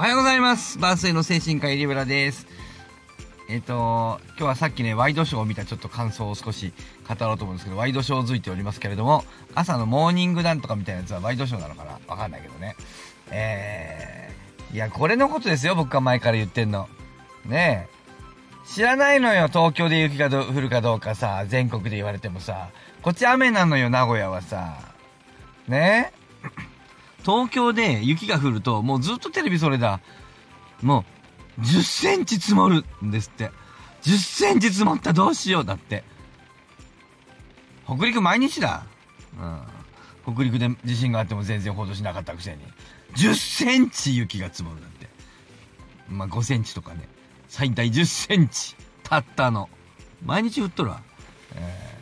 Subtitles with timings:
[0.00, 0.78] おはようございます。
[0.78, 2.46] バースデーの精神科医リブラです。
[3.50, 6.72] えっ、と、今日はさっきね、ワイドショーを見たちょっと感想を少し
[7.06, 12.00] 語ろうと思うんですけど、ワイドショーを付いておりますけれども、朝のモーニングなんとかみたいなやつはワイドショーなのかな？
[12.06, 12.76] わかんないけどね。
[13.30, 16.88] えー、いや、これのことですよ、僕が前から言ってんの。
[17.44, 18.66] ねえ。
[18.66, 22.70] 知らないのよ、東京で雪が降るかどうかさ、全国で言われてもさ。
[23.02, 24.78] こっち雨なのよ、名古屋はさ。
[25.68, 26.19] ねえ。
[27.24, 30.00] 東京で雪が降ると、もうずっとテレビそれだ。
[30.82, 31.04] も
[31.58, 33.50] う、10センチ積もるんですって。
[34.02, 36.04] 10センチ積もったどうしようだって。
[37.84, 38.84] 北陸毎日だ。
[39.38, 40.34] うん。
[40.34, 42.58] 北陸で地震があっても全然報道しなかったくせに。
[43.16, 45.08] 10センチ雪が積もるなんて。
[46.08, 47.08] まあ、5センチとかね。
[47.48, 48.76] 最大10センチ。
[49.02, 49.68] たったの。
[50.24, 51.02] 毎日降っとるわ。
[51.54, 51.98] え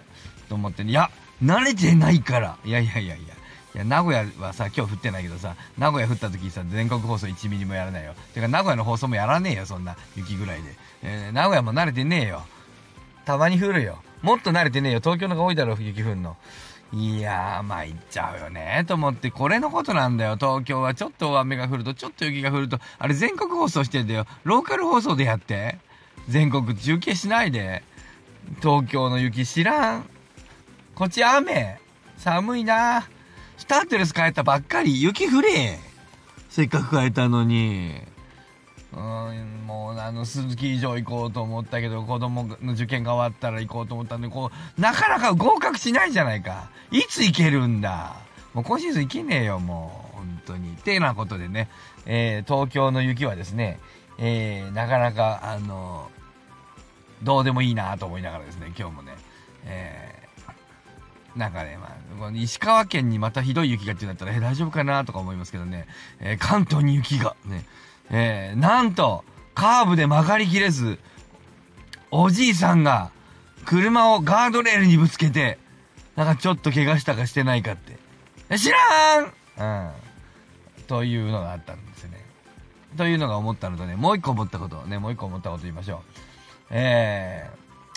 [0.46, 0.90] ー、と思ってね。
[0.90, 1.10] いや、
[1.42, 2.58] 慣れてないから。
[2.64, 3.37] いやいやいやいや。
[3.74, 8.14] いや、名古屋はさ、今日降ってないけどさ、名古屋降った時さ、全国放送1ミリもやらないよ。
[8.34, 10.74] てか、名古屋の放送もやらねえよ、そんな雪ぐらいで。
[11.02, 12.42] えー、名古屋も慣れてねえよ。
[13.24, 13.98] たまに降るよ。
[14.22, 15.00] もっと慣れてねえよ。
[15.00, 16.36] 東京の方が多いだろ、雪降んの。
[16.92, 20.36] いやー、まあ行っちゃうよね、と思って、これのことなんだよ。
[20.36, 24.26] 東京はちょっと大雨が降ると、ちょっと雪が降ると、あれ全国放送してんだよ。
[24.44, 25.78] ローカル放送でやって。
[26.28, 27.82] 全国中継しないで。
[28.62, 30.06] 東京の雪知らん。
[30.94, 31.78] こっち雨。
[32.16, 33.06] 寒いな。
[33.58, 35.02] スターテレス変えたばっかり。
[35.02, 35.78] 雪降れ。
[36.48, 38.00] せっかく変えたのに。
[38.92, 46.70] うーん、もうあの、鈴木以上行こうと思ったけど、子供の受験が終わったら行こうと思ったんで、こう、なかなか合格しないじゃないか。
[46.90, 48.16] いつ行けるんだ。
[48.54, 50.16] もう今シーズン行けねえよ、もう。
[50.16, 50.72] 本当に。
[50.72, 51.68] ってなことでね、
[52.06, 53.78] えー、東京の雪はですね、
[54.18, 56.10] えー、なかなか、あの
[57.22, 59.12] どうでもいいなと思いながらですね、今日もね、
[59.64, 60.17] え、
[61.38, 61.78] なんかね、
[62.18, 65.86] まあ、石川県にまたひどい雪がってなったら、え、大丈夫かなとか思いますけどね、
[66.18, 67.64] えー、関東に雪が、ね、
[68.10, 70.98] えー、なんと、カーブで曲がりきれず、
[72.10, 73.12] おじいさんが、
[73.64, 75.58] 車をガードレールにぶつけて、
[76.16, 77.96] なんかちょっと怪我したかしてないかって。
[78.50, 79.90] え知らんうん。
[80.88, 82.24] というのがあったんですよね。
[82.96, 85.98] というのが思ったのとね、もう一個思ったこと、ね、もう一個思ったこと言いましょう。
[86.70, 87.48] え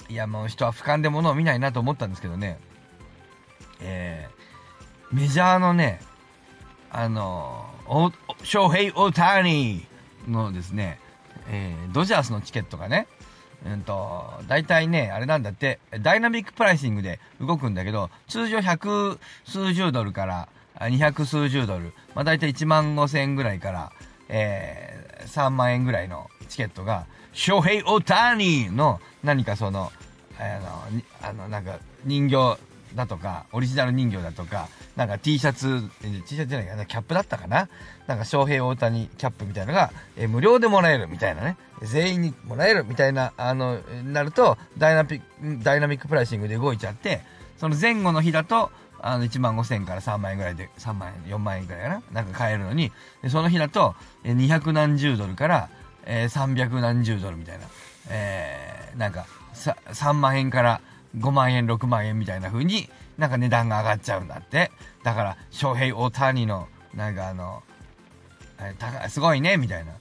[0.10, 2.60] ー、いやもう人は俯瞰で物を見ないなと思ったんですけどね、
[3.82, 6.02] えー、メジャーのね、
[6.92, 11.00] あのー、ショーヘイ・オータニーのですね、
[11.50, 13.08] えー、ドジャースのチケットがね、
[13.66, 20.50] うんと、大体ね、あれなんだって、ダイナミックプライシングで動くんだけど、通常百数十ドルから
[20.90, 23.92] 二百数十ドル、まあ大体1万5千円ぐらいから、
[24.30, 29.92] えー、3万円ぐらいのチケットが、ショヘイ・オタニーの何かその、
[30.40, 30.44] あ
[31.24, 32.58] の、あの、なんか人形
[32.96, 37.70] だとか、オリジナル人形だとか、なんか T シャツ、T シャツじゃないかな、キャップだったかな？
[38.08, 41.58] なんか、翔平大谷キャップみたいなのが、えー、無料でもらえるみたいなね。
[41.82, 45.22] 全員にもらえるみたいな、あの、なると、ダイナピ
[45.64, 47.22] ダイナミックプライシングで動いちゃって、
[47.58, 52.04] その前後の日だと、あの、1万5千から3万円ぐらいで、3万円、4万円ぐらいかな？
[52.12, 52.92] なんか買えるのに、
[53.22, 55.70] でその日だと、えー、200何十ドルから、
[56.06, 57.66] えー、300何十ドルみたいな、
[58.10, 60.82] えー、なんか、さ、3万円から
[61.18, 64.72] 5万円、6万円みたいな風に、なんか値段が上がっちゃうんだって。
[65.04, 67.64] だから、翔平大谷の、なんかあの、
[69.10, 69.94] すごいね、みたいな。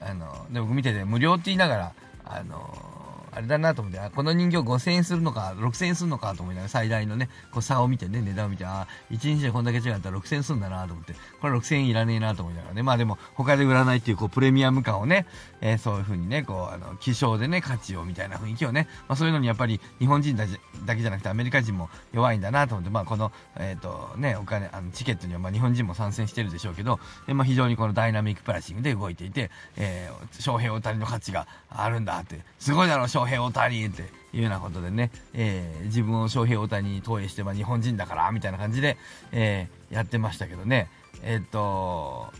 [0.00, 1.92] あの、で、僕見てて無料って言いながら、
[2.24, 3.03] あの、
[3.34, 15.26] あれだなと思って、あ、この人形5000円するのか、6000円するのかと思いながら、最大のね、こう差を見てね、値段を見て、あ、1日でこんだけ違ったら6000円するんだなと思って、これ6000円いらねえなと思いながらね、まあでも、他で売らないっていう、こう、プレミアム感をね、
[15.60, 34.02] えー、そういう風にね、こう、あの、希少でね、価値をみたいな雰囲気をね、まあそういうのにやっぱり、日本人だけじゃなくてアメリカ人も弱いんだなと思って、まあこの、えっ、ー、と、ね、お金、あの、チケットにはまあ日本人も参戦してるでしょうけど、でまあ非常にこのダイナミックプライシングで動いていて、えー、翔平大谷の価値があるんだって、すごいだろう、翔平大谷って、
[34.34, 38.96] いうようなことでね、えー、自分を翔平大谷に投影して、まあ、日本人だから、みたいな感じで、
[39.32, 40.90] えー、やってましたけどね、
[41.22, 42.32] えっ、と、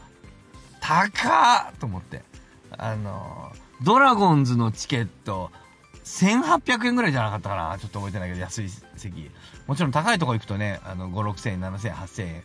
[0.81, 2.22] 高っと思って、
[2.76, 3.52] あの、
[3.82, 5.50] ドラゴンズのチケット、
[6.04, 9.31] 1800円ぐらいじゃなかったかなちょっと覚えてないけど、安い席。
[9.66, 12.42] もちろん高いとこ行くとね、あの、5、6000円、7000円、8000円、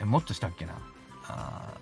[0.00, 0.74] え、もっとしたっけな
[1.28, 1.72] あ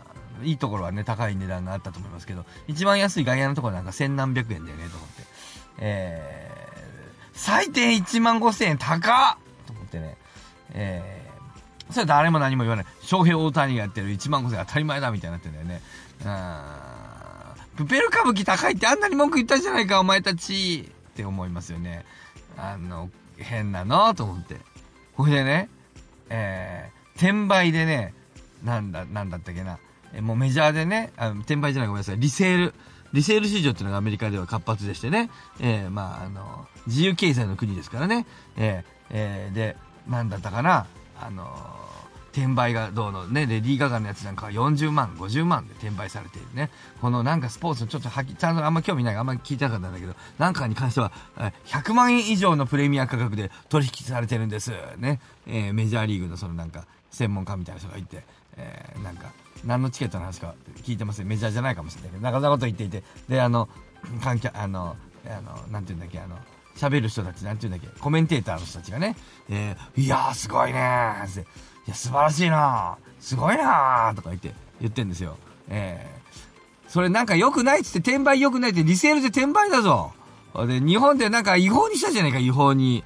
[0.43, 5.36] いいところはね、高い値段があったと思いますけど、一番安い外野のところなんか千何百円だよね、と思って。
[5.79, 10.17] えー、最低1万5千円高っと思ってね、
[10.73, 12.87] えー、それ誰も何も言わない。
[13.03, 15.83] 翔平大谷がやってる1万5千円当たり前だみたいになってんだよね。
[16.25, 16.29] う
[17.83, 17.85] ん。
[17.85, 22.05] プペル歌舞伎高いってあんなに文句言ったじゃないか、お前たちって思いますよね。
[22.57, 24.57] あの、変なのと思って。
[25.17, 25.69] これでね、
[26.31, 28.15] えー、転売でね、
[28.65, 29.79] なんだ、なんだったっけな、
[30.15, 32.75] えもうメジャーでね、あ転売じゃないごめんなさい、リセール、
[33.17, 38.27] リセール市場っていうのがアメリカでは活発でしてね、えー、まあ、あの、自由経済の国ですからね、
[38.59, 39.77] えー、えー、で、
[40.07, 40.87] なんだったかな、
[41.19, 41.47] あの
[42.33, 46.69] 転売がどうのね、レディー・ガガのやつなんかは40万、50万で転売されているね。
[47.01, 51.11] このなんかスポーツのちょっとはき、ちゃんとあんま興味ない、あんま聞いてなかったんだけど、なんかに関しては、
[51.65, 54.73] 100万円以上のプレミア価格で取引されてるんです。
[54.99, 55.21] ね。
[55.47, 58.23] えー、メジャーリーグのそのなんか、専門家みたいな人がいて、
[58.59, 59.33] えー、なんか、
[59.67, 61.29] 何のチケットの話か聞いてません。
[61.29, 63.69] メジャーじゃないかもしれないけど、なかそんなこと言っていて、で、あの、
[64.23, 64.97] 観客、あの、
[65.27, 66.39] あの、なんて言うんだっけ、あの、
[66.77, 69.17] 喋る人たち、なんて言うんだっけ、コメンテーターの人たちがね、
[69.49, 71.45] えー、いやーすごいねーって、い
[71.89, 75.37] や、素晴らしいなすごいなとか言って、言ってんですよ。
[75.69, 80.13] えー、それなんか良くないっつって転売良くないってリセールで転売だぞ。
[80.67, 83.05] で、日本でなんか違法にしたじゃないか、違法に。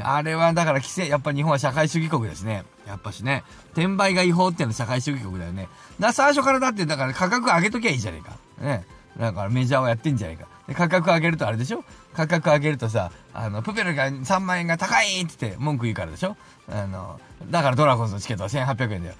[0.00, 2.64] あれはだから規制、やっぱ日本は社会主義国ですね。
[2.90, 3.44] やっぱしね。
[3.72, 5.68] 転売が違法ってのは社会主義国だよね。
[5.98, 8.36] な、最初からだってだから価格上げときゃいいじゃねえか。
[8.64, 8.84] ね。
[9.18, 10.48] だからメジャーはやってんじゃねえか。
[10.74, 11.84] 価格上げるとあれでしょ？
[12.14, 16.36] 価格上げるとさ、あの、プペルが3万円が高いってって文句言うからでしょ？
[16.68, 17.20] あの、
[17.50, 19.14] だからドラゴンズのチケットは1800円だよ。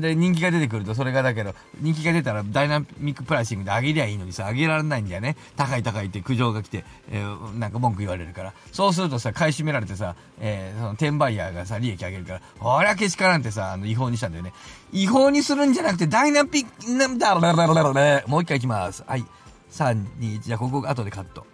[0.00, 5.36] で、人気が出てくるとそれがだけど、人気が出たらダイナミックプライシングで上げりゃいいのにさ、上げられないんだよね。
[5.56, 8.54] 高い高いって苦情が来て、えー、なんか文句言われるから。
[8.72, 14.52] そうするとさ、買い占められてさ、えー、その転売ヤーがさ、利益上げるから、ほらけしからんってさ、あの、違法にしたんだよね。
[14.92, 19.04] 違法にするんじゃなくて、ダイナピック、なんだろう、もう一回いきます。
[19.06, 19.24] はい。
[19.70, 21.46] 3、2、1、じゃあここ後でカット。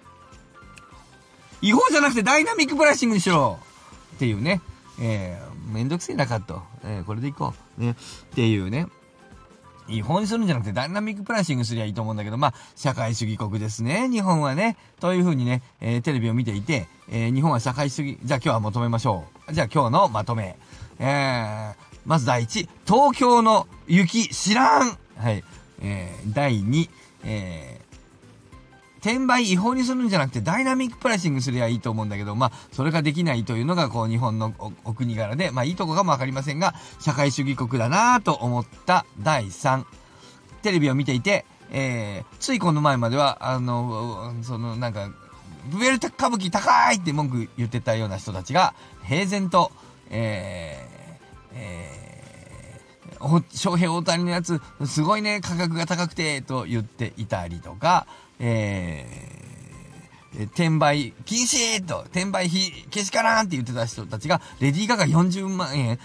[1.61, 3.59] 違法じゃなくてダイナミックプライシングにしろ
[4.17, 4.61] っていうね。
[5.01, 6.63] えー、めんどくせえなカット。
[6.85, 7.81] えー、これでいこう。
[7.81, 7.93] ね。
[7.93, 7.95] っ
[8.35, 8.89] ていうね。
[9.89, 14.77] 違法にするんじゃなくてダイナミックプライシングすりゃいいと思うんだけど、まあ、社会主義国ですね、日本はね。
[15.01, 19.53] というふうにね、えー、テレビを見ていて、えー、日本は社会主義、じゃあ今日はまとめましょう。
[19.53, 20.57] じゃあ今日のまとめ。
[20.99, 21.75] えー、
[22.07, 25.45] まず第一、東京の雪知らんはい。
[25.81, 26.89] えー、第二、
[27.25, 27.82] えー、
[29.03, 34.55] 転売違法にするんじゃなくてダイナミックプライシングすりゃいいと思うんだけど、まあ、それができないというのが、こう、日本の
[34.85, 39.85] お国柄で、まあ、いいとこかもわかりませんが、社会主義国だなぁと思った第3。
[40.63, 45.11] テレビを見ていて、えー、ついこの前までは、あの、その、なんか、
[45.67, 49.73] ブエル歌舞伎高いって文句言ってたような人たちが、平然と、
[50.11, 58.07] えー、えー、翔平大谷のやつ、すごいね、価格が高くて、と言っていたりとか、
[58.45, 65.99] えー、転売禁止と、転売費けしからんって言ってた人たちが、レディー・ガガ40万円、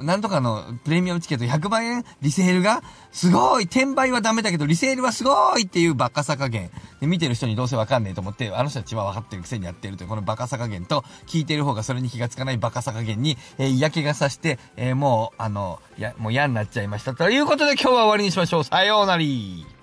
[0.00, 6.70] なんとかのプレミアムチケット100万円リセールが、すごい転売はダメだけど、リセールはすごいっていうバカさ加減。
[7.00, 17.14] で、見てる人にどうせわかんねえと思って、あの人たちは分かってるくせにやってるという、このバカさ加減と、聞いてる方がそれに気がつかないバカさ加減に、えー、嫌気がさして、えー、もう、あの、や、もう嫌になっちゃいました。
[17.14, 18.64] ということで今日は終わりにしましょう。
[18.64, 19.81] さようなら。